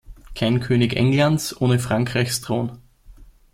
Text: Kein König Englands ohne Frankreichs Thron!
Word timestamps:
Kein 0.33 0.61
König 0.61 0.95
Englands 0.95 1.61
ohne 1.61 1.77
Frankreichs 1.77 2.41
Thron! 2.41 2.79